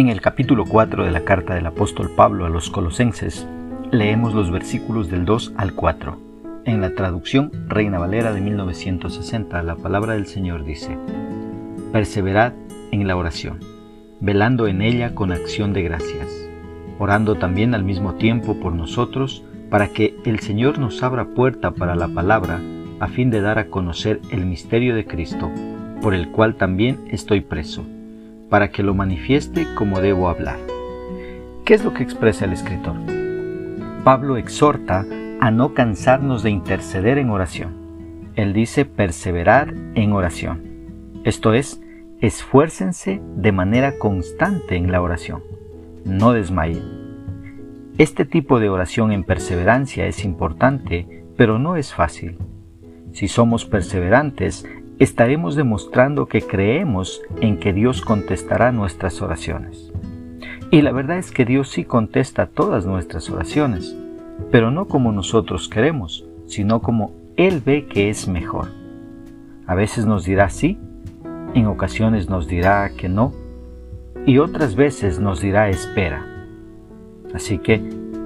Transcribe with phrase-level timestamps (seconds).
[0.00, 3.46] En el capítulo 4 de la carta del apóstol Pablo a los colosenses,
[3.90, 6.16] leemos los versículos del 2 al 4.
[6.64, 10.96] En la traducción Reina Valera de 1960, la palabra del Señor dice,
[11.92, 12.54] Perseverad
[12.92, 13.60] en la oración,
[14.20, 16.48] velando en ella con acción de gracias,
[16.98, 21.94] orando también al mismo tiempo por nosotros, para que el Señor nos abra puerta para
[21.94, 22.58] la palabra,
[23.00, 25.50] a fin de dar a conocer el misterio de Cristo,
[26.00, 27.84] por el cual también estoy preso
[28.50, 30.58] para que lo manifieste como debo hablar.
[31.64, 32.96] ¿Qué es lo que expresa el escritor?
[34.04, 35.06] Pablo exhorta
[35.40, 38.32] a no cansarnos de interceder en oración.
[38.34, 41.22] Él dice perseverar en oración.
[41.24, 41.80] Esto es,
[42.20, 45.42] esfuércense de manera constante en la oración.
[46.04, 46.82] No desmayen.
[47.98, 52.38] Este tipo de oración en perseverancia es importante, pero no es fácil.
[53.12, 54.66] Si somos perseverantes,
[55.00, 59.90] estaremos demostrando que creemos en que Dios contestará nuestras oraciones.
[60.70, 63.96] Y la verdad es que Dios sí contesta todas nuestras oraciones,
[64.50, 68.68] pero no como nosotros queremos, sino como Él ve que es mejor.
[69.66, 70.78] A veces nos dirá sí,
[71.54, 73.32] en ocasiones nos dirá que no,
[74.26, 76.26] y otras veces nos dirá espera.
[77.34, 77.78] Así que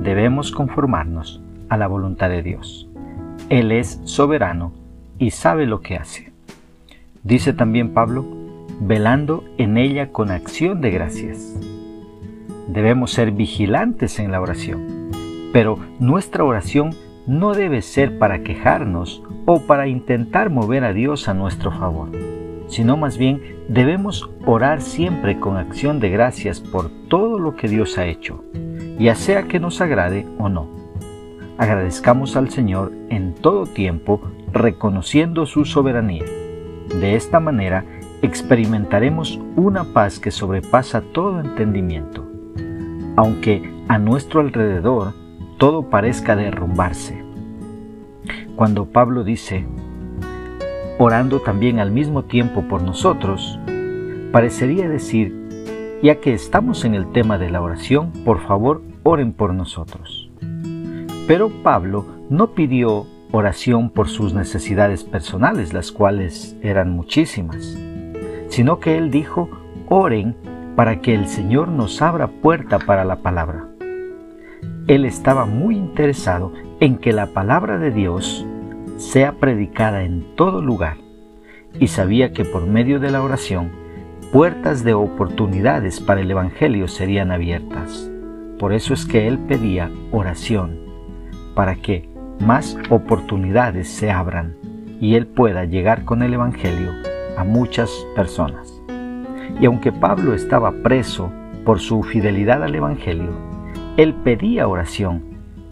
[0.00, 2.88] debemos conformarnos a la voluntad de Dios.
[3.48, 4.72] Él es soberano
[5.18, 6.29] y sabe lo que hace.
[7.22, 8.24] Dice también Pablo,
[8.80, 11.54] velando en ella con acción de gracias.
[12.66, 15.10] Debemos ser vigilantes en la oración,
[15.52, 16.94] pero nuestra oración
[17.26, 22.08] no debe ser para quejarnos o para intentar mover a Dios a nuestro favor,
[22.68, 27.98] sino más bien debemos orar siempre con acción de gracias por todo lo que Dios
[27.98, 28.42] ha hecho,
[28.98, 30.70] ya sea que nos agrade o no.
[31.58, 34.22] Agradezcamos al Señor en todo tiempo,
[34.54, 36.24] reconociendo su soberanía
[36.94, 37.84] de esta manera
[38.22, 42.26] experimentaremos una paz que sobrepasa todo entendimiento,
[43.16, 45.14] aunque a nuestro alrededor
[45.58, 47.24] todo parezca derrumbarse.
[48.56, 49.66] Cuando Pablo dice,
[50.98, 53.58] orando también al mismo tiempo por nosotros,
[54.32, 55.34] parecería decir,
[56.02, 60.30] ya que estamos en el tema de la oración, por favor, oren por nosotros.
[61.26, 67.78] Pero Pablo no pidió oración por sus necesidades personales, las cuales eran muchísimas,
[68.48, 69.48] sino que él dijo,
[69.88, 70.36] oren
[70.76, 73.66] para que el Señor nos abra puerta para la palabra.
[74.86, 78.46] Él estaba muy interesado en que la palabra de Dios
[78.96, 80.96] sea predicada en todo lugar
[81.78, 83.70] y sabía que por medio de la oración
[84.32, 88.10] puertas de oportunidades para el Evangelio serían abiertas.
[88.58, 90.78] Por eso es que él pedía oración,
[91.54, 92.09] para que
[92.40, 94.56] más oportunidades se abran
[95.00, 96.90] y Él pueda llegar con el Evangelio
[97.36, 98.80] a muchas personas.
[99.60, 101.30] Y aunque Pablo estaba preso
[101.64, 103.50] por su fidelidad al Evangelio,
[103.96, 105.22] él pedía oración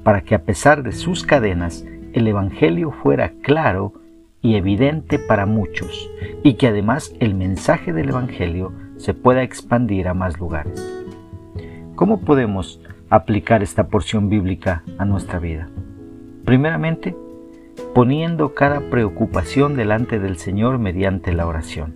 [0.02, 3.94] para que a pesar de sus cadenas el Evangelio fuera claro
[4.42, 6.10] y evidente para muchos
[6.42, 10.84] y que además el mensaje del Evangelio se pueda expandir a más lugares.
[11.94, 15.68] ¿Cómo podemos aplicar esta porción bíblica a nuestra vida?
[16.48, 17.14] Primeramente,
[17.94, 21.92] poniendo cada preocupación delante del Señor mediante la oración.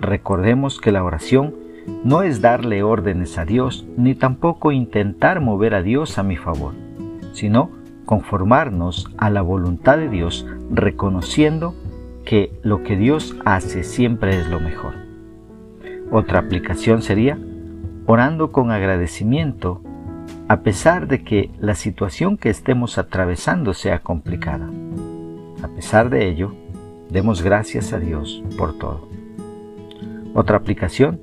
[0.00, 1.54] Recordemos que la oración
[2.02, 6.74] no es darle órdenes a Dios, ni tampoco intentar mover a Dios a mi favor,
[7.32, 7.70] sino
[8.06, 11.76] conformarnos a la voluntad de Dios, reconociendo
[12.24, 14.94] que lo que Dios hace siempre es lo mejor.
[16.10, 17.38] Otra aplicación sería
[18.06, 19.80] orando con agradecimiento
[20.50, 24.68] a pesar de que la situación que estemos atravesando sea complicada.
[25.62, 26.56] A pesar de ello,
[27.08, 29.08] demos gracias a Dios por todo.
[30.34, 31.20] Otra aplicación,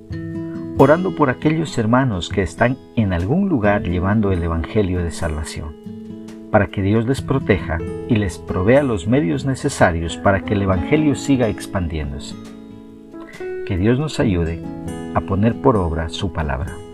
[0.78, 5.76] orando por aquellos hermanos que están en algún lugar llevando el Evangelio de salvación,
[6.50, 11.16] para que Dios les proteja y les provea los medios necesarios para que el Evangelio
[11.16, 12.34] siga expandiéndose.
[13.66, 14.64] Que Dios nos ayude
[15.16, 16.87] a poner por obra su palabra.